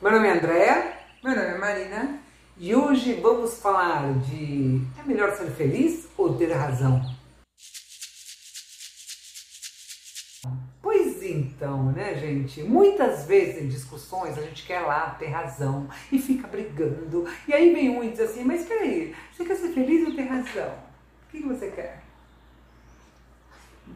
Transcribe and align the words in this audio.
Meu 0.00 0.12
nome 0.12 0.28
é 0.28 0.32
Andréa 0.32 0.92
Meu 1.22 1.36
nome 1.36 1.48
é 1.48 1.58
Marina. 1.58 2.20
e 2.56 2.74
hoje 2.74 3.12
vamos 3.20 3.58
falar 3.58 4.14
de 4.20 4.80
é 4.98 5.02
melhor 5.06 5.36
ser 5.36 5.50
feliz 5.50 6.08
ou 6.16 6.38
ter 6.38 6.50
razão? 6.52 7.02
Pois 10.80 11.22
então, 11.22 11.92
né, 11.92 12.14
gente? 12.14 12.62
Muitas 12.62 13.26
vezes 13.26 13.62
em 13.62 13.68
discussões 13.68 14.38
a 14.38 14.40
gente 14.40 14.66
quer 14.66 14.80
lá 14.80 15.10
ter 15.18 15.26
razão 15.26 15.86
e 16.10 16.18
fica 16.18 16.48
brigando. 16.48 17.28
E 17.46 17.52
aí 17.52 17.70
vem 17.74 17.90
um 17.90 18.02
e 18.02 18.10
diz 18.10 18.20
assim: 18.20 18.42
Mas 18.42 18.64
peraí, 18.64 19.14
você 19.30 19.44
quer 19.44 19.56
ser 19.56 19.68
feliz 19.74 20.08
ou 20.08 20.14
ter 20.14 20.22
razão? 20.22 20.72
O 21.26 21.30
que 21.30 21.42
que 21.42 21.46
você 21.46 21.70
quer? 21.72 22.02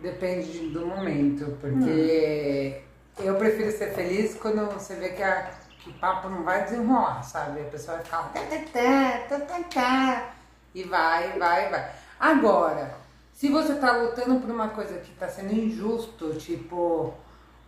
Depende 0.02 0.68
do 0.68 0.86
momento, 0.86 1.56
porque 1.62 2.82
eu 3.18 3.36
prefiro 3.36 3.70
ser 3.72 3.94
feliz 3.94 4.34
quando 4.34 4.66
você 4.72 4.96
vê 4.96 5.10
que, 5.10 5.22
a, 5.22 5.50
que 5.84 5.92
papo 5.92 6.30
não 6.30 6.42
vai 6.42 6.64
desenrolar, 6.64 7.22
sabe? 7.22 7.60
A 7.60 7.64
pessoa 7.64 7.98
vai 7.98 8.04
ficar 8.04 8.32
tá, 9.28 9.36
tá, 9.38 9.58
tá, 9.70 10.32
e 10.74 10.82
vai, 10.82 11.38
vai, 11.38 11.68
vai. 11.68 11.90
Agora, 12.18 12.94
se 13.34 13.50
você 13.50 13.74
tá 13.74 13.92
lutando 13.98 14.40
por 14.40 14.50
uma 14.50 14.68
coisa 14.68 14.98
que 14.98 15.12
tá 15.12 15.28
sendo 15.28 15.52
injusto, 15.52 16.34
tipo, 16.36 17.12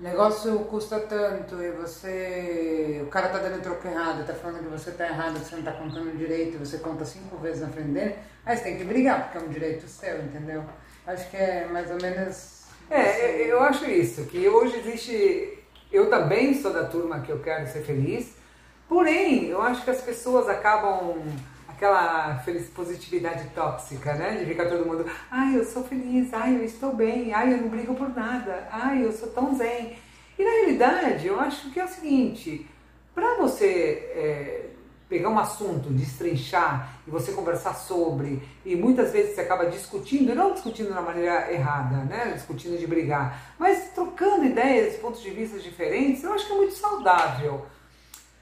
o 0.00 0.02
negócio 0.02 0.58
custa 0.60 0.98
tanto 1.00 1.62
e 1.62 1.70
você. 1.72 3.02
O 3.06 3.10
cara 3.10 3.28
tá 3.28 3.38
dando 3.38 3.62
troco 3.62 3.86
errado, 3.86 4.26
tá 4.26 4.32
falando 4.32 4.62
que 4.62 4.70
você 4.70 4.92
tá 4.92 5.06
errado, 5.06 5.38
você 5.38 5.54
não 5.54 5.62
tá 5.62 5.72
contando 5.72 6.16
direito, 6.16 6.58
você 6.58 6.78
conta 6.78 7.04
cinco 7.04 7.36
vezes 7.36 7.60
na 7.60 7.68
frente 7.68 7.90
dele, 7.90 8.16
aí 8.46 8.56
você 8.56 8.64
tem 8.64 8.78
que 8.78 8.84
brigar, 8.84 9.24
porque 9.24 9.38
é 9.38 9.40
um 9.42 9.52
direito 9.52 9.86
seu, 9.86 10.22
entendeu? 10.22 10.64
Acho 11.06 11.28
que 11.30 11.36
é 11.36 11.66
mais 11.66 11.90
ou 11.90 12.00
menos. 12.00 12.64
É, 12.88 13.50
eu 13.50 13.60
acho 13.60 13.84
isso, 13.84 14.24
que 14.24 14.48
hoje 14.48 14.78
existe. 14.78 15.55
Eu 15.92 16.10
também 16.10 16.54
sou 16.60 16.72
da 16.72 16.84
turma 16.84 17.20
que 17.20 17.30
eu 17.30 17.40
quero 17.40 17.66
ser 17.66 17.82
feliz, 17.82 18.34
porém, 18.88 19.46
eu 19.46 19.62
acho 19.62 19.84
que 19.84 19.90
as 19.90 20.00
pessoas 20.00 20.48
acabam. 20.48 21.22
aquela 21.68 22.38
feliz 22.38 22.68
positividade 22.68 23.50
tóxica, 23.54 24.14
né? 24.14 24.36
De 24.38 24.46
ficar 24.46 24.66
todo 24.66 24.86
mundo, 24.86 25.04
ai, 25.30 25.56
eu 25.56 25.64
sou 25.64 25.84
feliz, 25.84 26.32
ai, 26.32 26.56
eu 26.56 26.64
estou 26.64 26.94
bem, 26.94 27.34
ai, 27.34 27.52
eu 27.52 27.58
não 27.58 27.68
brigo 27.68 27.94
por 27.94 28.08
nada, 28.08 28.66
ai, 28.70 29.04
eu 29.04 29.12
sou 29.12 29.28
tão 29.28 29.54
zen. 29.54 29.94
E 30.38 30.44
na 30.44 30.50
realidade, 30.50 31.26
eu 31.26 31.38
acho 31.38 31.70
que 31.70 31.78
é 31.78 31.84
o 31.84 31.88
seguinte: 31.88 32.66
para 33.14 33.34
você 33.36 34.10
é, 34.14 34.65
pegar 35.08 35.28
um 35.28 35.38
assunto, 35.38 35.90
destrinchar 35.90 36.98
e 37.06 37.10
você 37.10 37.32
conversar 37.32 37.74
sobre, 37.74 38.42
e 38.64 38.74
muitas 38.74 39.12
vezes 39.12 39.34
você 39.34 39.42
acaba 39.42 39.66
discutindo, 39.66 40.32
e 40.32 40.34
não 40.34 40.52
discutindo 40.52 40.92
da 40.92 41.00
maneira 41.00 41.52
errada, 41.52 41.98
né? 42.04 42.32
Discutindo 42.34 42.78
de 42.78 42.86
brigar, 42.86 43.54
mas 43.58 43.90
trocando 43.94 44.44
ideias, 44.44 44.96
pontos 44.96 45.22
de 45.22 45.30
vista 45.30 45.58
diferentes, 45.58 46.24
eu 46.24 46.32
acho 46.32 46.46
que 46.46 46.52
é 46.52 46.56
muito 46.56 46.74
saudável. 46.74 47.66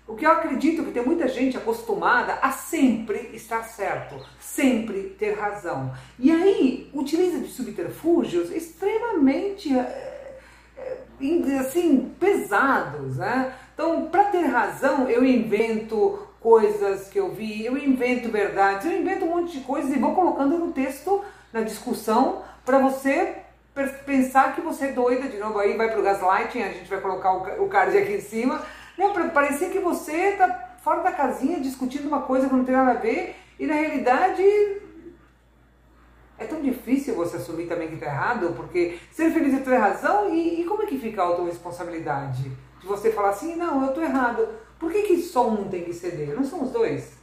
O 0.07 0.15
que 0.15 0.27
eu 0.27 0.31
acredito 0.31 0.85
que 0.85 0.93
tem 0.93 1.05
muita 1.05 1.27
gente 1.29 1.57
acostumada 1.57 2.35
a 2.43 2.51
sempre 2.51 3.31
estar 3.33 3.63
certo, 3.63 4.17
sempre 4.39 5.15
ter 5.19 5.33
razão. 5.33 5.95
E 6.19 6.31
aí 6.31 6.91
utiliza 6.93 7.39
de 7.39 7.49
subterfúgios 7.49 8.51
extremamente 8.51 9.75
é, 9.75 10.39
é, 10.77 11.59
assim, 11.59 12.15
pesados, 12.21 13.17
né? 13.17 13.55
Então, 13.73 14.07
para 14.07 14.25
ter 14.25 14.43
razão, 14.43 15.09
eu 15.09 15.25
invento 15.25 16.24
coisas 16.45 17.09
que 17.09 17.19
eu 17.19 17.33
vi, 17.33 17.65
eu 17.65 17.75
invento 17.75 18.29
verdades, 18.29 18.85
eu 18.85 19.01
invento 19.01 19.25
um 19.25 19.31
monte 19.31 19.59
de 19.59 19.65
coisas 19.65 19.91
e 19.91 19.99
vou 19.99 20.15
colocando 20.15 20.59
no 20.59 20.73
texto, 20.73 21.25
na 21.51 21.63
discussão, 21.63 22.43
para 22.67 22.79
você 22.79 23.37
pensar 24.05 24.55
que 24.55 24.61
você 24.61 24.89
é 24.89 24.93
doida 24.93 25.27
de 25.27 25.39
novo. 25.39 25.59
Aí 25.59 25.75
vai 25.75 25.91
pro 25.91 26.03
gaslighting, 26.03 26.63
a 26.63 26.69
gente 26.69 26.91
vai 26.91 27.01
colocar 27.01 27.33
o 27.33 27.67
card 27.67 27.97
aqui 27.97 28.13
em 28.13 28.21
cima, 28.21 28.63
né? 28.99 29.09
Para 29.09 29.29
parecer 29.31 29.71
que 29.71 29.79
você 29.79 30.33
tá 30.33 30.77
fora 30.85 31.03
da 31.03 31.13
casinha 31.13 31.59
discutindo 31.61 32.07
uma 32.07 32.21
coisa 32.21 32.47
que 32.47 32.55
não 32.55 32.63
tem 32.63 32.75
nada 32.75 32.91
a 32.91 33.01
ver 33.01 33.37
e 33.59 33.65
na 33.65 33.73
realidade 33.73 34.43
é 36.39 36.45
tão 36.45 36.61
difícil 36.61 37.15
você 37.15 37.39
assumir 37.39 37.69
também 37.69 37.89
que 37.89 37.95
está 37.95 38.05
errado, 38.05 38.53
porque 38.55 38.99
ser 39.11 39.31
feliz 39.31 39.55
é 39.55 39.61
ter 39.61 39.77
razão, 39.77 40.29
e, 40.29 40.61
e, 40.61 40.65
como 40.65 40.83
é 40.83 40.87
que 40.87 40.99
fica 40.99 41.23
a 41.23 41.25
autorresponsabilidade? 41.25 42.53
De 42.85 42.91
você 42.91 43.11
falar 43.11 43.31
assim, 43.31 43.57
não, 43.57 43.81
eu 43.83 43.89
estou 43.89 44.05
errado. 44.05 44.47
Por 44.79 44.93
que, 44.93 45.05
que 45.05 45.23
só 45.23 45.49
um 45.49 45.71
tem 45.71 45.85
que 45.85 45.95
ceder? 45.95 46.37
Não 46.37 46.45
são 46.45 46.65
os 46.65 46.71
dois? 46.71 47.15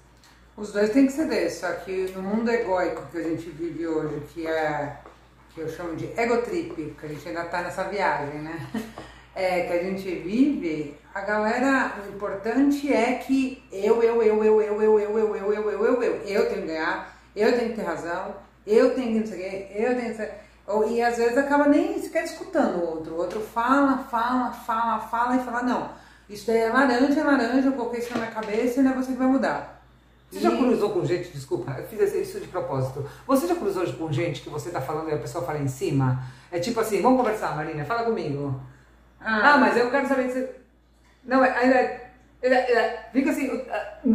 Os 0.58 0.72
dois 0.74 0.90
têm 0.90 1.06
que 1.06 1.12
ceder, 1.12 1.54
só 1.54 1.72
que 1.74 2.12
no 2.16 2.24
mundo 2.24 2.50
egóico 2.50 3.06
que 3.12 3.20
a 3.20 3.22
gente 3.22 3.48
vive 3.52 3.86
hoje, 3.86 4.24
que 4.34 4.48
é 4.48 4.98
que 5.54 5.62
eu 5.62 5.70
chamo 5.70 5.96
de 5.96 6.06
egotrip, 6.20 6.96
que 7.00 7.06
a 7.06 7.10
gente 7.10 7.30
ainda 7.30 7.44
está 7.44 7.62
nessa 7.62 7.84
viagem, 7.84 8.42
né? 8.42 8.68
É, 9.36 9.68
que 9.68 9.74
a 9.74 9.84
gente 9.84 10.10
vive, 10.16 10.98
a 11.14 11.22
galera, 11.22 11.94
o 12.04 12.10
importante 12.14 12.92
é 12.92 13.14
que 13.14 13.64
eu, 13.72 14.02
eu, 14.02 14.24
eu, 14.24 14.44
eu, 14.44 14.62
eu, 14.62 14.82
eu, 14.82 14.82
eu, 14.82 15.00
eu, 15.00 15.08
eu, 15.08 15.36
eu, 15.36 15.36
eu, 15.36 15.78
eu, 15.78 16.04
eu, 16.04 16.22
eu 16.26 16.50
tenho 16.50 16.62
que 16.64 16.68
ganhar, 16.68 17.22
eu 17.36 17.56
tenho 17.56 17.70
que 17.70 17.76
ter 17.76 17.84
razão, 17.84 18.36
eu 18.66 18.96
tenho 18.96 19.14
que 19.14 19.20
não 19.20 19.28
sei 19.28 19.72
o 19.74 19.84
eu 19.84 19.96
tenho 19.96 20.16
que. 20.16 20.51
E 20.88 21.02
às 21.02 21.18
vezes 21.18 21.38
acaba 21.38 21.68
nem 21.68 22.02
sequer 22.02 22.24
escutando 22.24 22.78
o 22.78 22.90
outro. 22.90 23.14
O 23.14 23.18
outro 23.18 23.40
fala, 23.42 23.98
fala, 23.98 24.52
fala, 24.52 25.00
fala 25.00 25.36
e 25.36 25.44
fala, 25.44 25.64
não, 25.64 25.90
isso 26.30 26.48
daí 26.48 26.60
é 26.60 26.70
laranja, 26.70 27.20
é 27.20 27.24
laranja, 27.24 27.68
eu 27.68 27.74
coloquei 27.74 28.00
isso 28.00 28.12
na 28.12 28.20
minha 28.20 28.32
cabeça 28.32 28.80
e 28.80 28.84
não 28.84 28.92
é 28.92 28.96
você 28.96 29.12
que 29.12 29.18
vai 29.18 29.28
mudar. 29.28 29.82
Você 30.30 30.40
e... 30.40 30.42
já 30.42 30.56
cruzou 30.56 30.90
com 30.92 31.06
gente, 31.06 31.30
desculpa, 31.32 31.76
eu 31.78 31.86
fiz 31.86 32.14
isso 32.14 32.40
de 32.40 32.48
propósito. 32.48 33.06
Você 33.28 33.48
já 33.48 33.56
cruzou 33.56 33.86
com 33.94 34.12
gente 34.12 34.42
que 34.42 34.50
você 34.50 34.70
tá 34.70 34.80
falando 34.80 35.10
e 35.10 35.14
a 35.14 35.18
pessoa 35.18 35.44
fala 35.44 35.60
em 35.60 35.68
cima? 35.68 36.24
É 36.50 36.60
tipo 36.60 36.80
assim, 36.80 37.02
vamos 37.02 37.20
conversar, 37.20 37.56
Marina, 37.56 37.84
fala 37.84 38.04
comigo. 38.04 38.60
Ah, 39.20 39.54
ah 39.54 39.58
mas 39.58 39.76
eu 39.76 39.92
quero 39.92 40.08
saber 40.08 40.30
se. 40.30 40.42
Você... 40.42 40.56
Não, 41.26 41.42
ainda. 41.44 41.76
É, 41.76 42.48
é, 42.48 42.54
é, 42.54 43.10
fica 43.12 43.30
assim. 43.30 43.66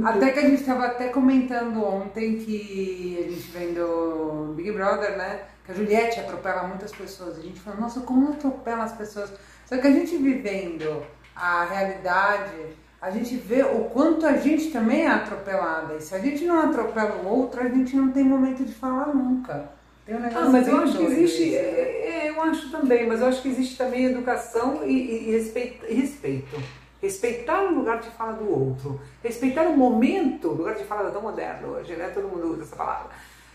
Até 0.05 0.31
que 0.31 0.39
a 0.39 0.43
gente 0.43 0.61
estava 0.61 0.87
até 0.87 1.09
comentando 1.09 1.85
ontem 1.85 2.39
que 2.39 3.19
a 3.21 3.31
gente 3.31 3.51
vendo 3.51 4.55
Big 4.57 4.73
Brother, 4.73 5.17
né? 5.17 5.41
Que 5.67 5.73
a 5.73 5.75
Juliette 5.75 6.21
atropela 6.21 6.63
muitas 6.63 6.93
pessoas. 6.93 7.37
A 7.37 7.43
gente 7.43 7.61
falou, 7.61 7.81
nossa, 7.81 8.01
como 8.01 8.31
atropela 8.31 8.85
as 8.85 8.93
pessoas. 8.93 9.33
Só 9.67 9.77
que 9.77 9.87
a 9.87 9.91
gente 9.91 10.17
vivendo 10.17 11.05
a 11.35 11.65
realidade, 11.65 12.77
a 13.03 13.11
gente 13.11 13.37
vê 13.37 13.63
o 13.63 13.85
quanto 13.91 14.25
a 14.25 14.37
gente 14.37 14.71
também 14.71 15.03
é 15.03 15.09
atropelada. 15.09 15.95
E 15.95 16.01
se 16.01 16.15
a 16.15 16.19
gente 16.19 16.45
não 16.45 16.61
atropela 16.61 17.17
o 17.17 17.29
outro, 17.29 17.61
a 17.61 17.69
gente 17.69 17.95
não 17.95 18.11
tem 18.11 18.25
momento 18.25 18.65
de 18.65 18.73
falar 18.73 19.15
nunca. 19.15 19.71
Um 20.09 20.15
ah, 20.15 20.49
mas 20.51 20.69
eu 20.69 20.79
acho 20.79 20.97
que 20.97 21.05
existe, 21.05 21.57
é, 21.57 22.27
é, 22.27 22.31
eu 22.31 22.41
acho 22.41 22.71
também, 22.71 23.09
mas 23.09 23.21
eu 23.21 23.27
acho 23.27 23.43
que 23.43 23.49
existe 23.49 23.77
também 23.77 24.05
educação 24.05 24.85
e, 24.85 24.93
e, 24.93 25.29
e 25.29 25.33
respeito, 25.33 25.85
respeito. 25.85 26.63
Respeitar 27.03 27.63
o 27.65 27.75
lugar 27.75 28.01
de 28.01 28.09
fala 28.11 28.35
do 28.35 28.49
outro. 28.49 29.01
Respeitar 29.23 29.63
o 29.63 29.77
momento, 29.77 30.49
o 30.49 30.55
lugar 30.55 30.77
de 30.77 30.85
fala 30.85 31.09
é 31.09 31.13
tão 31.13 31.23
moderno 31.23 31.75
hoje, 31.75 31.95
né? 31.97 32.09
Todo 32.15 32.29
mundo 32.29 32.53
usa 32.53 32.63
essa 32.63 32.77
palavra. 32.77 33.11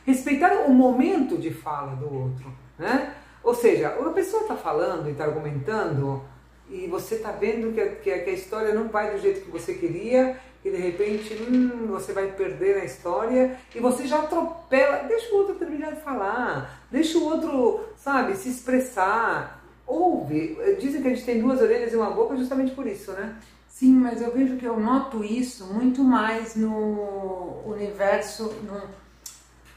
Respeitar 0.06 0.66
o 0.68 0.74
momento 0.74 1.38
de 1.38 1.52
fala 1.52 1.96
do 1.96 2.14
outro, 2.14 2.52
né? 2.78 3.16
Ou 3.44 3.56
seja, 3.56 3.90
a 3.90 4.10
pessoa 4.12 4.44
está 4.44 4.56
falando 4.56 5.08
e 5.08 5.12
está 5.12 5.26
argumentando, 5.26 6.24
e 6.72 6.88
você 6.88 7.16
está 7.16 7.32
vendo 7.32 7.74
que 7.74 7.82
a, 7.82 7.96
que, 7.96 8.10
a, 8.10 8.32
história 8.32 8.74
não 8.74 8.88
vai 8.88 9.12
do 9.12 9.20
jeito 9.20 9.42
que 9.42 9.52
você 9.52 9.74
queria 9.74 10.38
e 10.64 10.70
de 10.70 10.78
repente 10.78 11.34
hum, 11.34 11.88
você 11.88 12.14
vai 12.14 12.28
perder 12.32 12.78
a 12.78 12.86
história 12.86 13.58
e 13.76 13.80
você 13.80 14.08
já 14.08 14.20
atropela. 14.20 15.04
Deixa 15.04 15.34
o 15.34 15.40
outro 15.40 15.56
terminar 15.56 15.94
de 15.94 16.02
falar, 16.02 16.82
deixa 16.90 17.18
o 17.18 17.26
outro, 17.26 17.82
sabe, 17.98 18.36
se 18.36 18.50
expressar. 18.50 19.62
Ouve. 19.86 20.58
Dizem 20.80 21.02
que 21.02 21.08
a 21.10 21.12
gente 21.12 21.26
tem 21.26 21.42
duas 21.42 21.62
orelhas 21.62 21.92
e 21.92 21.98
uma 21.98 22.12
boca 22.12 22.38
justamente 22.38 22.74
por 22.74 22.88
isso, 22.88 23.12
né? 23.12 23.36
Sim, 23.68 23.96
mas 23.96 24.22
eu 24.22 24.32
vejo 24.32 24.56
que 24.56 24.66
eu 24.66 24.80
noto 24.80 25.26
isso 25.26 25.66
muito 25.74 26.02
mais 26.04 26.56
no 26.56 27.64
universo, 27.66 28.46
no, 28.64 28.82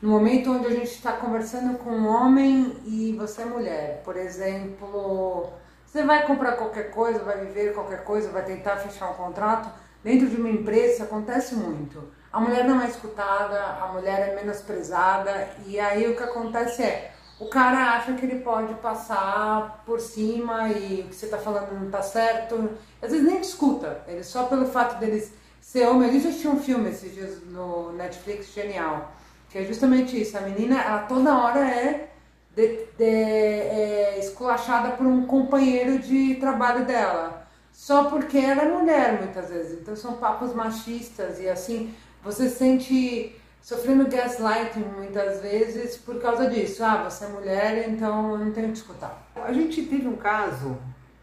no 0.04 0.10
momento 0.10 0.52
onde 0.52 0.66
a 0.66 0.70
gente 0.70 0.90
está 0.90 1.12
conversando 1.12 1.78
com 1.78 1.88
um 1.88 2.06
homem 2.06 2.76
e 2.84 3.16
você 3.16 3.40
é 3.40 3.44
mulher. 3.46 4.02
Por 4.04 4.18
exemplo 4.18 5.48
você 5.86 6.04
vai 6.04 6.26
comprar 6.26 6.58
qualquer 6.58 6.90
coisa, 6.90 7.20
vai 7.20 7.46
viver 7.46 7.72
qualquer 7.72 8.04
coisa, 8.04 8.30
vai 8.30 8.44
tentar 8.44 8.76
fechar 8.76 9.10
um 9.10 9.14
contrato. 9.14 9.66
Dentro 10.02 10.28
de 10.28 10.36
uma 10.36 10.50
empresa 10.50 10.92
isso 10.92 11.02
acontece 11.04 11.54
muito. 11.54 12.06
A 12.30 12.38
mulher 12.38 12.66
não 12.66 12.82
é 12.82 12.86
escutada, 12.86 13.58
a 13.58 13.92
mulher 13.94 14.28
é 14.28 14.34
menosprezada 14.34 15.48
e 15.64 15.80
aí 15.80 16.06
o 16.06 16.14
que 16.14 16.22
acontece 16.22 16.82
é 16.82 17.14
o 17.40 17.46
cara 17.46 17.94
acha 17.94 18.12
que 18.12 18.26
ele 18.26 18.40
pode 18.40 18.74
passar 18.74 19.82
por 19.86 19.98
cima 19.98 20.68
e 20.68 21.00
o 21.00 21.08
que 21.08 21.14
você 21.14 21.24
está 21.24 21.38
falando 21.38 21.72
não 21.72 21.86
está 21.86 22.02
certo. 22.02 22.72
Às 23.00 23.10
vezes 23.10 23.26
nem 23.26 23.40
escuta, 23.40 24.02
ele 24.06 24.22
só 24.22 24.44
pelo 24.44 24.66
fato 24.66 25.00
deles 25.00 25.32
ser 25.62 25.88
homem. 25.88 26.10
A 26.10 26.12
gente 26.12 26.28
assistiu 26.28 26.50
um 26.50 26.60
filme 26.60 26.90
esses 26.90 27.14
dias 27.14 27.42
no 27.46 27.90
Netflix 27.92 28.52
genial, 28.52 29.14
que 29.54 29.58
é 29.58 29.62
justamente 29.62 30.20
isso. 30.20 30.36
A 30.36 30.40
menina, 30.40 30.82
ela 30.82 30.98
toda 31.02 31.38
hora 31.38 31.60
é 31.60 32.08
de, 32.56 32.86
de, 32.98 33.04
é, 33.04 34.18
esculachada 34.18 34.96
por 34.96 35.06
um 35.06 35.26
companheiro 35.26 36.00
de 36.00 36.34
trabalho 36.40 36.84
dela, 36.84 37.46
só 37.70 38.06
porque 38.10 38.36
ela 38.36 38.62
é 38.62 38.68
mulher 38.68 39.22
muitas 39.22 39.50
vezes. 39.50 39.80
Então 39.80 39.94
são 39.94 40.14
papos 40.14 40.52
machistas 40.52 41.38
e 41.38 41.48
assim 41.48 41.94
você 42.20 42.48
sente 42.48 43.40
sofrendo 43.62 44.08
gaslighting 44.08 44.86
muitas 44.96 45.40
vezes 45.40 45.96
por 45.98 46.20
causa 46.20 46.50
disso. 46.50 46.82
Ah, 46.82 47.08
você 47.08 47.24
é 47.24 47.28
mulher, 47.28 47.88
então 47.88 48.32
eu 48.32 48.38
não 48.38 48.50
tenho 48.50 48.72
que 48.72 48.78
escutar. 48.78 49.24
A 49.36 49.52
gente 49.52 49.84
teve 49.84 50.08
um 50.08 50.16
caso, 50.16 50.76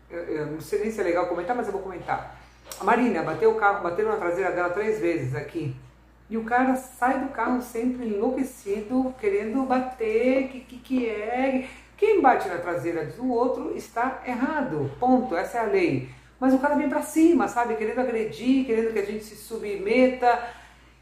eu, 0.09 0.19
eu 0.19 0.45
não 0.45 0.61
sei 0.61 0.79
nem 0.79 0.89
se 0.89 1.01
é 1.01 1.03
legal 1.03 1.27
comentar, 1.27 1.53
mas 1.53 1.65
eu 1.65 1.73
vou 1.73 1.81
comentar. 1.81 2.39
A 2.79 2.83
Marina 2.85 3.23
bateu 3.23 3.51
o 3.51 3.55
carro, 3.55 3.83
bateu 3.83 4.07
na 4.07 4.15
traseira 4.15 4.53
dela 4.53 4.69
três 4.69 5.01
vezes 5.01 5.35
aqui. 5.35 5.75
E 6.31 6.37
o 6.37 6.45
cara 6.45 6.77
sai 6.77 7.19
do 7.19 7.27
carro 7.27 7.61
sempre 7.61 8.07
enlouquecido, 8.07 9.13
querendo 9.19 9.63
bater, 9.63 10.47
que 10.47 10.61
que, 10.61 10.77
que 10.77 11.09
é? 11.09 11.67
Quem 11.97 12.21
bate 12.21 12.47
na 12.47 12.57
traseira 12.57 13.05
do 13.05 13.29
outro 13.29 13.75
está 13.75 14.23
errado, 14.25 14.89
ponto, 14.97 15.35
essa 15.35 15.57
é 15.57 15.59
a 15.59 15.65
lei. 15.65 16.09
Mas 16.39 16.53
o 16.53 16.59
cara 16.59 16.75
vem 16.75 16.87
para 16.87 17.01
cima, 17.01 17.49
sabe, 17.49 17.75
querendo 17.75 17.99
agredir, 17.99 18.65
querendo 18.65 18.93
que 18.93 18.99
a 18.99 19.05
gente 19.05 19.25
se 19.25 19.35
submeta. 19.35 20.41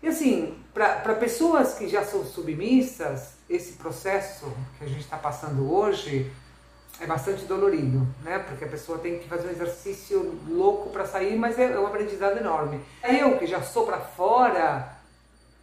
E 0.02 0.08
assim, 0.08 0.58
para 0.74 1.14
pessoas 1.14 1.76
que 1.76 1.88
já 1.88 2.04
são 2.04 2.26
submissas, 2.26 3.36
esse 3.48 3.74
processo 3.74 4.52
que 4.80 4.86
a 4.86 4.88
gente 4.88 5.02
está 5.02 5.18
passando 5.18 5.72
hoje 5.72 6.32
é 7.00 7.06
bastante 7.06 7.46
dolorido, 7.46 8.08
né? 8.24 8.40
Porque 8.40 8.66
a 8.66 8.68
pessoa 8.68 8.98
tem 8.98 9.20
que 9.20 9.30
fazer 9.30 9.48
um 9.48 9.52
exercício 9.52 10.40
louco 10.48 10.90
para 10.90 11.06
sair, 11.06 11.38
mas 11.38 11.60
é 11.60 11.80
um 11.80 11.86
aprendizado 11.86 12.40
enorme. 12.40 12.82
Eu 13.04 13.38
que 13.38 13.46
já 13.46 13.62
sou 13.62 13.86
para 13.86 14.00
fora, 14.00 14.98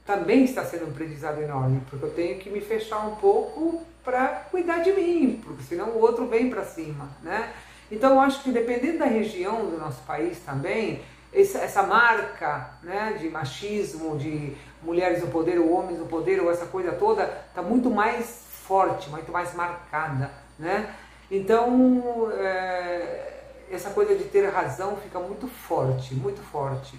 também 0.07 0.45
está 0.45 0.65
sendo 0.65 0.87
um 0.87 0.91
aprendizado 0.91 1.43
enorme, 1.43 1.83
porque 1.91 2.05
eu 2.05 2.11
tenho 2.11 2.39
que 2.39 2.49
me 2.49 2.61
fechar 2.61 3.01
um 3.07 3.17
pouco 3.17 3.83
para 4.05 4.47
cuidar 4.51 4.79
de 4.79 4.93
mim, 4.93 5.43
porque 5.45 5.65
senão 5.65 5.89
o 5.89 6.01
outro 6.01 6.27
vem 6.27 6.49
para 6.49 6.65
cima, 6.65 7.09
né? 7.23 7.53
Então 7.91 8.15
eu 8.15 8.21
acho 8.21 8.43
que 8.43 8.53
dependendo 8.53 8.99
da 8.99 9.05
região 9.05 9.67
do 9.67 9.77
nosso 9.79 10.03
país 10.03 10.39
também, 10.39 11.03
essa 11.33 11.83
marca 11.83 12.71
né, 12.83 13.17
de 13.21 13.29
machismo, 13.29 14.17
de 14.17 14.57
mulheres 14.83 15.21
no 15.21 15.29
poder 15.29 15.59
ou 15.59 15.73
homens 15.73 15.99
no 15.99 16.07
poder, 16.07 16.41
ou 16.41 16.51
essa 16.51 16.67
coisa 16.67 16.93
toda, 16.93 17.25
está 17.49 17.61
muito 17.61 17.91
mais 17.91 18.45
forte, 18.67 19.11
muito 19.11 19.31
mais 19.31 19.55
marcada. 19.55 20.31
Né? 20.59 20.95
Então, 21.31 22.31
é, 22.39 23.43
essa 23.71 23.91
coisa 23.91 24.15
de 24.15 24.25
ter 24.25 24.49
razão 24.49 24.97
fica 24.97 25.19
muito 25.19 25.47
forte, 25.47 26.15
muito 26.15 26.41
forte. 26.41 26.99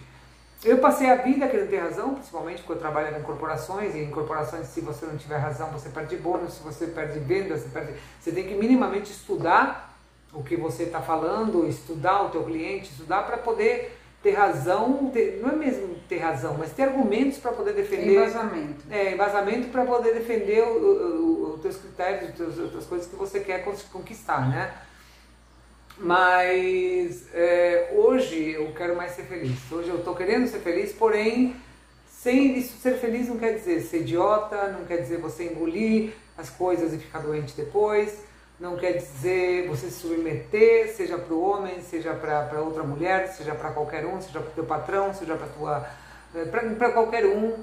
Eu 0.64 0.80
passei 0.80 1.10
a 1.10 1.16
vida 1.16 1.48
querendo 1.48 1.70
ter 1.70 1.78
razão, 1.78 2.16
principalmente 2.16 2.62
porque 2.62 2.74
eu 2.74 2.80
trabalho 2.80 3.16
em 3.18 3.22
corporações, 3.22 3.94
e 3.94 4.00
em 4.00 4.10
corporações, 4.10 4.68
se 4.68 4.82
você 4.82 5.06
não 5.06 5.16
tiver 5.16 5.38
razão, 5.38 5.70
você 5.70 5.90
perde 5.90 6.18
bônus, 6.18 6.56
se 6.56 6.64
você 6.64 6.88
perde 6.88 7.20
venda, 7.20 7.58
você 7.58 7.70
perde. 7.70 7.94
Você 8.20 8.32
tem 8.32 8.48
que 8.48 8.56
minimamente 8.56 9.12
estudar 9.12 9.96
o 10.34 10.44
que 10.44 10.56
você 10.56 10.84
está 10.84 11.02
falando, 11.02 11.68
estudar 11.68 12.24
o 12.24 12.30
teu 12.30 12.44
cliente, 12.44 12.92
estudar 12.92 13.24
para 13.24 13.38
poder 13.38 13.98
ter 14.22 14.32
razão, 14.32 15.10
ter, 15.14 15.40
não 15.42 15.52
é 15.52 15.56
mesmo 15.56 15.96
ter 16.10 16.18
razão, 16.18 16.56
mas 16.58 16.72
ter 16.72 16.84
argumentos 16.84 17.38
para 17.38 17.52
poder 17.52 17.74
defender. 17.74 18.16
Embasamento. 18.16 18.84
É, 18.90 19.14
embasamento 19.14 19.70
para 19.70 19.86
poder 19.86 20.14
defender 20.16 20.64
os 20.64 21.62
teus 21.62 21.78
critérios, 21.78 22.30
as 22.42 22.72
tuas 22.72 22.86
coisas 22.86 23.08
que 23.08 23.16
você 23.16 23.40
quer 23.40 23.64
conquistar, 23.92 24.50
né? 24.50 24.74
Mas 26.00 27.26
é, 27.34 27.92
hoje 27.96 28.52
eu 28.52 28.72
quero 28.74 28.96
mais 28.96 29.14
ser 29.14 29.24
feliz. 29.24 29.60
Hoje 29.72 29.90
eu 29.90 29.98
estou 29.98 30.16
querendo 30.16 30.48
ser 30.48 30.60
feliz, 30.60 30.94
porém, 30.94 31.56
sem 32.08 32.58
isso 32.58 32.78
ser 32.78 32.98
feliz 32.98 33.28
não 33.28 33.38
quer 33.38 33.54
dizer 33.54 33.82
ser 33.82 34.02
idiota, 34.02 34.68
não 34.70 34.86
quer 34.86 34.98
dizer 34.98 35.18
você 35.18 35.46
engolir 35.46 36.14
as 36.38 36.50
coisas 36.50 36.94
e 36.94 36.98
ficar 36.98 37.20
doente 37.20 37.54
depois 37.56 38.28
não 38.60 38.76
quer 38.76 38.94
dizer 38.94 39.68
você 39.68 39.88
se 39.90 40.00
submeter, 40.00 40.94
seja 40.96 41.18
para 41.18 41.34
o 41.34 41.42
homem, 41.42 41.82
seja 41.82 42.14
para 42.14 42.60
outra 42.62 42.84
mulher, 42.84 43.28
seja 43.28 43.54
para 43.54 43.72
qualquer 43.72 44.06
um, 44.06 44.20
seja 44.20 44.40
para 44.40 44.50
o 44.50 44.54
teu 44.54 44.66
patrão, 44.66 45.14
seja 45.14 45.36
para 45.36 45.48
tua 45.48 45.88
eh, 46.36 46.46
para 46.46 46.92
qualquer 46.92 47.26
um. 47.26 47.54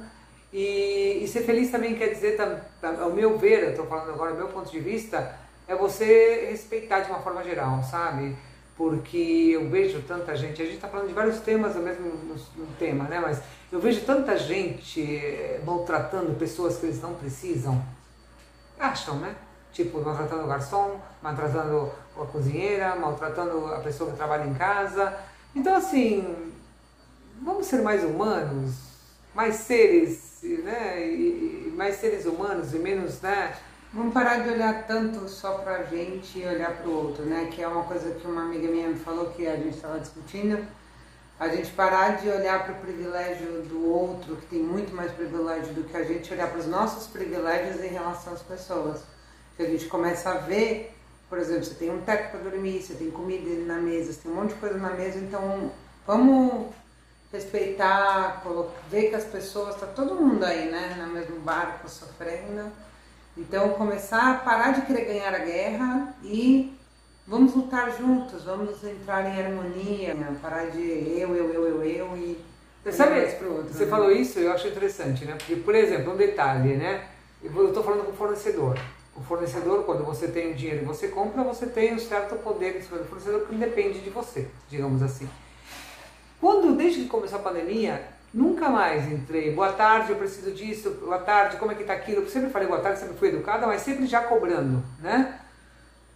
E, 0.52 1.24
e, 1.24 1.26
ser 1.26 1.42
feliz 1.42 1.72
também 1.72 1.96
quer 1.96 2.10
dizer, 2.10 2.38
ao 3.00 3.10
meu 3.10 3.36
ver, 3.36 3.64
eu 3.64 3.70
estou 3.70 3.86
falando 3.86 4.10
agora 4.10 4.30
do 4.30 4.38
meu 4.38 4.46
ponto 4.46 4.70
de 4.70 4.78
vista, 4.78 5.34
é 5.66 5.74
você 5.74 6.48
respeitar 6.50 7.00
de 7.00 7.10
uma 7.10 7.20
forma 7.20 7.42
geral, 7.42 7.82
sabe? 7.82 8.36
Porque 8.76 9.50
eu 9.52 9.68
vejo 9.68 10.02
tanta 10.02 10.34
gente, 10.36 10.60
a 10.60 10.64
gente 10.64 10.76
está 10.76 10.88
falando 10.88 11.08
de 11.08 11.14
vários 11.14 11.40
temas, 11.40 11.76
mesmo 11.76 12.06
no, 12.06 12.34
no 12.34 12.66
tema, 12.78 13.04
né? 13.04 13.20
Mas 13.20 13.40
eu 13.70 13.80
vejo 13.80 14.00
tanta 14.04 14.36
gente 14.36 15.00
eh, 15.00 15.60
maltratando 15.64 16.34
pessoas 16.34 16.78
que 16.78 16.86
eles 16.86 17.00
não 17.00 17.14
precisam. 17.14 17.82
Acham, 18.78 19.16
né? 19.16 19.34
tipo 19.74 20.00
maltratando 20.00 20.44
o 20.44 20.46
garçom, 20.46 21.00
maltratando 21.20 21.92
a 22.16 22.24
cozinheira, 22.26 22.94
maltratando 22.94 23.66
a 23.66 23.80
pessoa 23.80 24.10
que 24.10 24.16
trabalha 24.16 24.46
em 24.48 24.54
casa. 24.54 25.18
Então, 25.54 25.76
assim, 25.76 26.52
vamos 27.42 27.66
ser 27.66 27.82
mais 27.82 28.04
humanos, 28.04 28.76
mais 29.34 29.56
seres, 29.56 30.38
né? 30.42 31.04
E, 31.04 31.74
mais 31.76 31.96
seres 31.96 32.24
humanos 32.24 32.72
e 32.72 32.78
menos, 32.78 33.20
né? 33.20 33.54
Vamos 33.94 34.12
parar 34.12 34.42
de 34.42 34.48
olhar 34.48 34.88
tanto 34.88 35.28
só 35.28 35.58
pra 35.58 35.84
gente 35.84 36.40
e 36.40 36.44
olhar 36.44 36.72
pro 36.78 36.90
outro, 36.90 37.24
né? 37.26 37.48
Que 37.52 37.62
é 37.62 37.68
uma 37.68 37.84
coisa 37.84 38.10
que 38.10 38.26
uma 38.26 38.42
amiga 38.42 38.66
minha 38.66 38.88
me 38.88 38.96
falou 38.96 39.30
que 39.30 39.46
a 39.46 39.54
gente 39.54 39.76
estava 39.76 40.00
discutindo. 40.00 40.66
A 41.38 41.46
gente 41.46 41.70
parar 41.70 42.20
de 42.20 42.28
olhar 42.28 42.64
para 42.64 42.72
o 42.72 42.78
privilégio 42.80 43.62
do 43.62 43.88
outro, 43.88 44.34
que 44.34 44.46
tem 44.46 44.58
muito 44.58 44.92
mais 44.92 45.12
privilégio 45.12 45.72
do 45.74 45.84
que 45.84 45.96
a 45.96 46.02
gente, 46.02 46.32
olhar 46.32 46.50
para 46.50 46.58
os 46.58 46.66
nossos 46.66 47.06
privilégios 47.06 47.84
em 47.84 47.86
relação 47.86 48.32
às 48.32 48.42
pessoas 48.42 49.02
que 49.56 49.62
a 49.62 49.66
gente 49.66 49.86
começa 49.86 50.28
a 50.28 50.38
ver, 50.38 50.92
por 51.28 51.38
exemplo, 51.38 51.64
você 51.64 51.74
tem 51.74 51.90
um 51.90 52.00
teto 52.00 52.32
para 52.32 52.50
dormir, 52.50 52.82
você 52.82 52.94
tem 52.94 53.12
comida 53.12 53.48
na 53.64 53.80
mesa, 53.80 54.12
você 54.12 54.22
tem 54.22 54.32
um 54.32 54.34
monte 54.34 54.54
de 54.54 54.60
coisa 54.60 54.76
na 54.76 54.90
mesa, 54.90 55.18
então 55.20 55.70
vamos 56.04 56.74
respeitar, 57.32 58.42
ver 58.90 59.10
que 59.10 59.14
as 59.14 59.24
pessoas, 59.24 59.76
está 59.76 59.86
todo 59.86 60.16
mundo 60.16 60.44
aí, 60.44 60.68
né, 60.68 60.96
no 60.98 61.12
mesmo 61.12 61.38
barco 61.38 61.88
sofrendo. 61.88 62.72
Então 63.36 63.70
começar 63.70 64.30
a 64.30 64.34
parar 64.34 64.72
de 64.72 64.82
querer 64.82 65.06
ganhar 65.06 65.34
a 65.34 65.38
guerra 65.38 66.14
e 66.22 66.72
vamos 67.26 67.54
lutar 67.54 67.96
juntos, 67.96 68.44
vamos 68.44 68.82
entrar 68.84 69.26
em 69.26 69.40
harmonia, 69.40 70.14
né? 70.14 70.36
parar 70.40 70.70
de 70.70 70.80
eu, 70.80 71.34
eu, 71.34 71.52
eu, 71.52 71.64
eu, 71.66 71.84
eu 71.84 72.16
e 72.16 72.38
você 72.84 72.92
sabe, 72.92 73.18
outro, 73.46 73.72
você 73.72 73.86
né? 73.86 73.90
falou 73.90 74.12
isso, 74.12 74.38
eu 74.38 74.52
acho 74.52 74.68
interessante, 74.68 75.24
né? 75.24 75.36
Porque, 75.38 75.56
por 75.56 75.74
exemplo, 75.74 76.12
um 76.12 76.16
detalhe, 76.16 76.76
né? 76.76 77.08
Eu 77.42 77.68
estou 77.68 77.82
falando 77.82 78.04
com 78.04 78.12
o 78.12 78.14
fornecedor. 78.14 78.78
O 79.16 79.22
fornecedor, 79.22 79.84
quando 79.84 80.04
você 80.04 80.28
tem 80.28 80.52
o 80.52 80.54
dinheiro 80.54 80.82
e 80.82 80.84
você 80.84 81.08
compra, 81.08 81.42
você 81.42 81.64
tem 81.64 81.94
um 81.94 81.98
certo 81.98 82.34
poder 82.36 82.76
em 82.76 82.82
cima 82.82 82.98
do 82.98 83.06
fornecedor 83.06 83.46
que 83.46 83.54
depende 83.54 84.00
de 84.00 84.10
você, 84.10 84.48
digamos 84.68 85.02
assim. 85.02 85.26
Quando, 86.38 86.76
desde 86.76 87.04
que 87.04 87.08
começou 87.08 87.38
a 87.38 87.42
pandemia, 87.42 88.06
nunca 88.34 88.68
mais 88.68 89.10
entrei, 89.10 89.54
boa 89.54 89.72
tarde, 89.72 90.10
eu 90.10 90.16
preciso 90.16 90.50
disso, 90.50 90.90
boa 91.00 91.18
tarde, 91.18 91.56
como 91.56 91.70
é 91.70 91.74
que 91.76 91.84
tá 91.84 91.92
aquilo? 91.92 92.22
Eu 92.22 92.28
sempre 92.28 92.50
falei 92.50 92.66
boa 92.66 92.80
tarde, 92.80 92.98
sempre 92.98 93.16
fui 93.16 93.28
educada, 93.28 93.66
mas 93.66 93.82
sempre 93.82 94.06
já 94.06 94.22
cobrando, 94.22 94.82
né? 95.00 95.40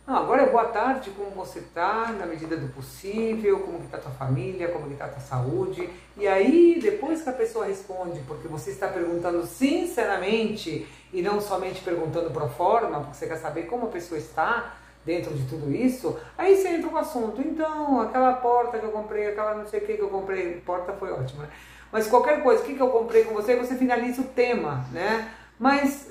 Não, 0.05 0.17
agora 0.17 0.43
é 0.43 0.51
boa 0.51 0.65
tarde, 0.65 1.11
como 1.11 1.31
você 1.31 1.61
está, 1.61 2.11
na 2.19 2.27
medida 2.27 2.57
do 2.57 2.73
possível, 2.73 3.61
como 3.61 3.85
está 3.85 3.99
a 3.99 4.01
tua 4.01 4.11
família, 4.11 4.69
como 4.69 4.91
está 4.91 5.05
a 5.05 5.09
tua 5.09 5.21
saúde. 5.21 5.89
E 6.17 6.27
aí, 6.27 6.79
depois 6.83 7.21
que 7.21 7.29
a 7.29 7.33
pessoa 7.33 7.67
responde, 7.67 8.21
porque 8.27 8.49
você 8.49 8.71
está 8.71 8.89
perguntando 8.89 9.47
sinceramente 9.47 10.89
e 11.13 11.21
não 11.21 11.43
somente 11.43 11.83
perguntando 11.83 12.31
pro 12.31 12.49
forma, 12.49 13.01
porque 13.01 13.17
você 13.17 13.27
quer 13.27 13.37
saber 13.37 13.65
como 13.65 13.87
a 13.87 13.91
pessoa 13.91 14.19
está 14.19 14.77
dentro 15.05 15.35
de 15.35 15.47
tudo 15.47 15.71
isso, 15.71 16.19
aí 16.39 16.57
você 16.57 16.69
entra 16.69 16.91
no 16.91 16.97
assunto. 16.97 17.43
Então, 17.43 18.01
aquela 18.01 18.33
porta 18.33 18.79
que 18.79 18.87
eu 18.87 18.91
comprei, 18.91 19.27
aquela 19.27 19.57
não 19.57 19.67
sei 19.67 19.81
o 19.81 19.87
que 19.87 19.95
que 19.95 20.03
eu 20.03 20.09
comprei, 20.09 20.55
porta 20.65 20.95
foi 20.95 21.13
ótima, 21.13 21.43
né? 21.43 21.51
Mas 21.91 22.07
qualquer 22.07 22.43
coisa, 22.43 22.63
o 22.63 22.67
que, 22.67 22.75
que 22.75 22.83
eu 22.83 22.91
comprei 22.91 23.25
com 23.25 23.35
você, 23.35 23.57
você 23.57 23.75
finaliza 23.75 24.21
o 24.21 24.25
tema, 24.25 24.85
né? 24.93 25.31
Mas 25.59 26.11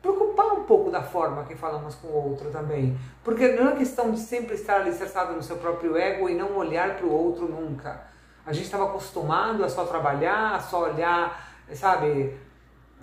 preocupar 0.00 0.46
um 0.54 0.64
pouco 0.64 0.90
da 0.90 1.02
forma 1.02 1.44
que 1.44 1.54
falamos 1.54 1.94
com 1.96 2.08
o 2.08 2.30
outro 2.30 2.50
também. 2.50 2.98
Porque 3.24 3.48
não 3.48 3.70
é 3.70 3.76
questão 3.76 4.10
de 4.10 4.20
sempre 4.20 4.54
estar 4.54 4.76
alicerçado 4.80 5.34
no 5.34 5.42
seu 5.42 5.56
próprio 5.56 5.96
ego 5.96 6.28
e 6.28 6.34
não 6.34 6.56
olhar 6.56 6.96
para 6.96 7.06
o 7.06 7.12
outro 7.12 7.48
nunca. 7.48 8.02
A 8.46 8.52
gente 8.52 8.64
estava 8.64 8.84
acostumado 8.84 9.64
a 9.64 9.68
só 9.68 9.84
trabalhar, 9.84 10.54
a 10.54 10.60
só 10.60 10.84
olhar, 10.84 11.52
sabe, 11.74 12.34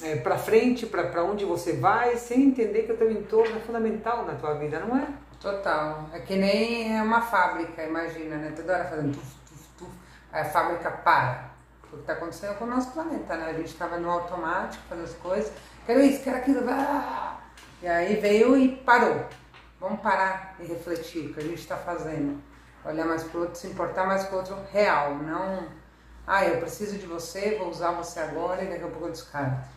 é, 0.01 0.15
para 0.15 0.38
frente, 0.38 0.86
para 0.86 1.24
onde 1.24 1.45
você 1.45 1.74
vai, 1.74 2.15
sem 2.17 2.45
entender 2.45 2.84
que 2.84 2.93
o 2.93 2.98
teu 2.98 3.12
entorno 3.12 3.57
é 3.57 3.60
fundamental 3.60 4.25
na 4.25 4.34
tua 4.34 4.55
vida, 4.55 4.79
não 4.79 4.98
é? 4.98 5.07
Total. 5.39 6.10
É 6.12 6.19
que 6.19 6.36
nem 6.36 7.00
uma 7.01 7.22
fábrica, 7.22 7.84
imagina, 7.84 8.38
né? 8.38 8.53
Toda 8.55 8.74
hora 8.74 8.86
fazendo 8.86 9.13
tuf, 9.13 9.36
tuf, 9.48 9.69
tuf, 9.77 9.91
a 10.31 10.43
fábrica 10.43 10.89
para. 10.89 11.54
O 11.96 11.98
que 11.98 12.02
está 12.02 12.14
acontecendo 12.14 12.58
com 12.58 12.66
o 12.66 12.68
nosso 12.68 12.92
planeta, 12.92 13.38
né? 13.38 13.52
A 13.52 13.54
gente 13.54 13.68
estava 13.68 13.98
no 13.98 14.10
automático, 14.10 14.84
fazendo 14.90 15.06
as 15.06 15.14
coisas, 15.14 15.52
quero 15.86 16.02
isso, 16.02 16.22
quero 16.24 16.38
aquilo, 16.38 16.70
ah! 16.70 17.40
e 17.82 17.88
aí 17.88 18.18
veio 18.18 18.58
e 18.58 18.75
parou. 18.75 19.25
Vamos 19.80 20.02
parar 20.02 20.58
e 20.60 20.66
refletir 20.66 21.28
o 21.28 21.34
que 21.34 21.40
a 21.40 21.44
gente 21.44 21.60
está 21.60 21.78
fazendo. 21.78 22.42
Olhar 22.84 23.06
mais 23.06 23.24
para 23.24 23.38
o 23.38 23.42
outro, 23.44 23.56
se 23.56 23.68
importar 23.68 24.06
mais 24.06 24.25
com 24.25 24.36
o 24.36 24.40
outro 24.40 24.58
real, 24.74 25.16
não. 25.16 25.70
Ah, 26.28 26.44
eu 26.44 26.60
preciso 26.60 26.98
de 26.98 27.06
você, 27.06 27.56
vou 27.58 27.70
usar 27.70 27.92
você 27.92 28.20
agora 28.20 28.62
e 28.62 28.68
daqui 28.68 28.84
a 28.84 28.88
pouco 28.88 29.06
eu 29.06 29.12
descarto. 29.12 29.70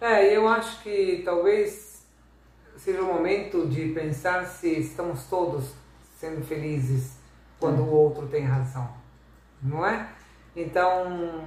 É, 0.00 0.36
eu 0.36 0.46
acho 0.46 0.80
que 0.82 1.22
talvez 1.24 2.02
seja 2.76 3.02
o 3.02 3.06
momento 3.06 3.66
de 3.66 3.88
pensar 3.88 4.46
se 4.46 4.68
estamos 4.78 5.24
todos 5.24 5.72
sendo 6.20 6.44
felizes 6.46 7.16
quando 7.58 7.82
o 7.82 7.90
outro 7.90 8.28
tem 8.28 8.44
razão, 8.44 8.88
não 9.60 9.84
é? 9.84 10.08
Então, 10.60 11.44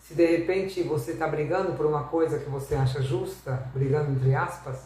se 0.00 0.14
de 0.14 0.26
repente 0.26 0.82
você 0.82 1.12
está 1.12 1.28
brigando 1.28 1.74
por 1.74 1.86
uma 1.86 2.04
coisa 2.04 2.38
que 2.38 2.50
você 2.50 2.74
acha 2.74 3.00
justa, 3.00 3.68
brigando 3.72 4.10
entre 4.10 4.34
aspas, 4.34 4.80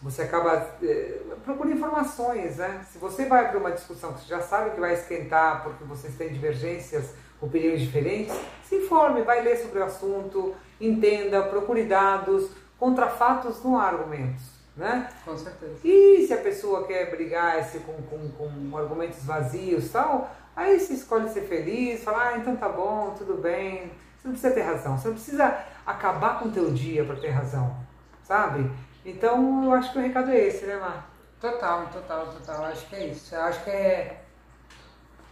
você 0.00 0.22
acaba 0.22 0.54
eh, 0.82 1.20
procurando 1.44 1.74
informações, 1.74 2.56
né? 2.56 2.86
Se 2.90 2.98
você 2.98 3.26
vai 3.26 3.50
para 3.50 3.58
uma 3.58 3.72
discussão 3.72 4.12
que 4.12 4.20
você 4.20 4.28
já 4.28 4.40
sabe 4.40 4.70
que 4.70 4.80
vai 4.80 4.94
esquentar 4.94 5.62
porque 5.64 5.84
vocês 5.84 6.14
têm 6.14 6.32
divergências, 6.32 7.14
opiniões 7.40 7.80
diferentes, 7.80 8.34
se 8.64 8.76
informe, 8.76 9.22
vai 9.22 9.42
ler 9.42 9.56
sobre 9.56 9.80
o 9.80 9.84
assunto, 9.84 10.54
entenda, 10.80 11.42
procure 11.42 11.84
dados, 11.84 12.50
contra 12.78 13.08
fatos 13.08 13.62
não 13.62 13.78
há 13.78 13.84
argumentos, 13.84 14.44
né? 14.76 15.10
Com 15.24 15.36
certeza. 15.36 15.80
E 15.84 16.26
se 16.26 16.32
a 16.32 16.38
pessoa 16.38 16.86
quer 16.86 17.10
brigar 17.10 17.58
esse, 17.58 17.80
com, 17.80 17.94
com, 18.02 18.28
com 18.30 18.76
argumentos 18.78 19.22
vazios 19.24 19.90
tal, 19.90 20.30
aí 20.60 20.80
se 20.80 20.94
escolhe 20.94 21.28
ser 21.28 21.42
feliz, 21.42 22.02
fala, 22.04 22.28
ah, 22.28 22.36
então 22.36 22.56
tá 22.56 22.68
bom, 22.68 23.14
tudo 23.16 23.34
bem, 23.34 23.92
você 24.16 24.28
não 24.28 24.32
precisa 24.32 24.54
ter 24.54 24.62
razão, 24.62 24.98
você 24.98 25.08
não 25.08 25.14
precisa 25.14 25.64
acabar 25.86 26.38
com 26.38 26.48
o 26.48 26.52
teu 26.52 26.70
dia 26.70 27.04
para 27.04 27.16
ter 27.16 27.30
razão, 27.30 27.76
sabe? 28.22 28.70
Então, 29.04 29.64
eu 29.64 29.72
acho 29.72 29.92
que 29.92 29.98
o 29.98 30.02
recado 30.02 30.30
é 30.30 30.38
esse, 30.38 30.66
né, 30.66 30.76
Mar? 30.76 31.10
Total, 31.40 31.86
total, 31.86 32.26
total. 32.26 32.66
Acho 32.66 32.86
que 32.86 32.96
é 32.96 33.06
isso. 33.06 33.34
Eu 33.34 33.40
acho 33.42 33.64
que 33.64 33.70
é 33.70 34.20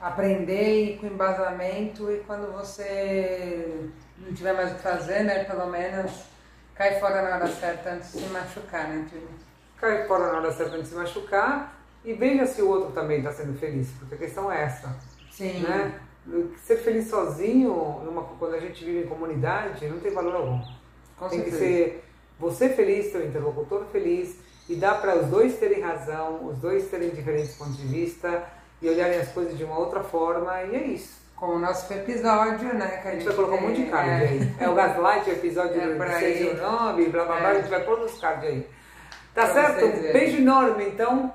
aprender 0.01 0.97
com 0.99 1.07
embasamento 1.07 2.11
e 2.11 2.21
quando 2.21 2.51
você 2.53 3.91
não 4.17 4.33
tiver 4.33 4.55
mais 4.55 4.73
o 4.73 4.77
que 4.77 4.83
fazer, 4.83 5.25
né, 5.25 5.45
pelo 5.45 5.67
menos 5.67 6.25
cai 6.75 6.99
fora 6.99 7.21
na 7.21 7.37
hora 7.37 7.49
certa 7.49 7.91
antes 7.91 8.13
de 8.13 8.21
se 8.21 8.27
machucar, 8.31 8.89
né, 8.89 9.07
Tio? 9.11 9.29
Cai 9.77 10.07
fora 10.07 10.33
na 10.33 10.39
hora 10.39 10.53
certa 10.53 10.77
antes 10.77 10.85
de 10.85 10.89
se 10.91 10.95
machucar 10.95 11.77
e 12.05 12.15
veja 12.15 12.47
se 12.47 12.63
o 12.63 12.69
outro 12.69 12.93
também 12.93 13.19
está 13.19 13.33
sendo 13.33 13.59
feliz, 13.59 13.91
porque 13.99 14.15
a 14.15 14.19
questão 14.19 14.51
é 14.51 14.63
essa. 14.63 14.97
Sim. 15.39 15.61
Né? 15.61 15.95
Ser 16.65 16.77
feliz 16.77 17.09
sozinho, 17.09 18.03
numa, 18.05 18.23
quando 18.39 18.55
a 18.55 18.61
gente 18.61 18.85
vive 18.85 19.05
em 19.05 19.09
comunidade, 19.09 19.87
não 19.89 19.99
tem 19.99 20.13
valor 20.13 20.35
algum. 20.35 20.61
Com 21.17 21.29
tem 21.29 21.41
certeza. 21.41 21.57
que 21.59 21.65
ser 21.65 22.05
você 22.39 22.69
feliz, 22.69 23.11
seu 23.11 23.25
interlocutor 23.27 23.85
feliz, 23.91 24.37
e 24.69 24.75
dá 24.77 24.95
para 24.95 25.17
os 25.17 25.27
dois 25.29 25.57
terem 25.59 25.81
razão, 25.81 26.47
os 26.47 26.59
dois 26.59 26.89
terem 26.89 27.11
diferentes 27.11 27.57
pontos 27.57 27.77
de 27.79 27.87
vista 27.87 28.45
e 28.83 28.89
olharem 28.89 29.19
as 29.19 29.29
coisas 29.29 29.57
de 29.57 29.65
uma 29.65 29.79
outra 29.79 30.03
forma, 30.05 30.63
e 30.65 30.77
é 30.77 30.85
isso. 30.87 31.19
Como 31.35 31.55
o 31.55 31.59
nosso 31.59 31.93
episódio, 31.93 32.75
né? 32.75 32.99
Que 33.01 33.09
A 33.09 33.11
gente 33.13 33.25
vai 33.25 33.35
colocar 33.35 33.55
um 33.55 33.61
monte 33.69 33.85
de 33.85 33.91
card 33.91 34.11
é, 34.11 34.15
aí. 34.29 34.55
É 34.59 34.69
o 34.69 34.75
Gaslight, 34.75 35.31
o 35.31 35.33
episódio 35.33 35.81
É, 35.81 35.87
do 35.87 35.97
por 35.97 36.07
6 36.09 36.23
aí. 36.23 36.45
e 36.45 36.51
o 36.51 36.57
9, 36.61 37.09
blá 37.11 37.25
blá 37.25 37.37
blá, 37.37 37.49
É. 37.49 37.51
a 37.53 37.61
gente 37.61 37.71
vai 37.71 37.85
pôr 37.85 37.99
nos 38.01 38.19
cards 38.21 38.45
aí. 38.45 38.67
Tá 39.35 39.47
Pra 39.47 39.55
certo? 39.55 40.13
Beijo 40.13 40.37
enorme, 40.39 40.85
então. 40.89 41.33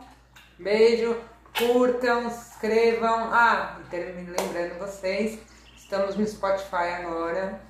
Beijo, 0.60 1.15
curtam, 1.57 2.27
escrevam. 2.27 3.29
Ah, 3.31 3.77
e 3.79 3.89
termino 3.89 4.33
lembrando 4.39 4.79
vocês, 4.79 5.39
estamos 5.77 6.15
no 6.15 6.25
Spotify 6.25 7.01
agora. 7.01 7.62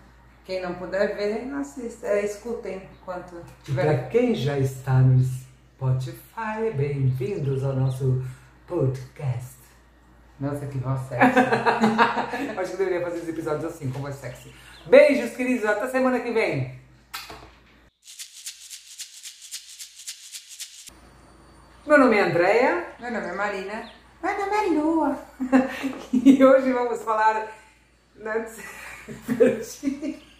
Quem 0.46 0.62
não 0.62 0.74
puder 0.74 1.16
ver, 1.16 1.54
assista, 1.54 2.08
é, 2.08 2.26
escutem 2.26 2.82
enquanto 3.00 3.32
Para 3.32 3.44
tiver. 3.64 4.10
quem 4.10 4.36
já 4.36 4.60
está 4.60 4.94
no 5.00 5.24
Spotify, 5.24 6.72
bem-vindos 6.76 7.64
ao 7.64 7.74
nosso 7.74 8.22
podcast. 8.68 9.56
Nossa, 10.40 10.66
que 10.66 10.78
voz 10.80 11.00
sexy. 11.08 11.40
Acho 12.60 12.72
que 12.72 12.74
eu 12.74 12.78
deveria 12.78 13.02
fazer 13.02 13.20
os 13.20 13.30
episódios 13.30 13.64
assim, 13.66 13.90
com 13.90 14.00
voz 14.00 14.16
sexy. 14.16 14.54
Beijos, 14.86 15.34
queridos. 15.36 15.66
Até 15.66 15.88
semana 15.88 16.20
que 16.20 16.32
vem. 16.32 16.83
Meu 21.94 22.00
nome 22.00 22.18
é 22.18 22.22
Andréia 22.24 22.88
Meu 23.00 23.12
nome 23.12 23.28
é 23.28 23.34
Marina. 23.34 23.92
Meu 24.24 24.40
nome 24.40 24.56
é 24.56 24.82
Lua. 24.82 25.16
e 26.12 26.44
hoje 26.44 26.74
vamos 26.74 27.04
falar. 27.04 27.48
Não 28.16 28.44
sei. 29.62 30.24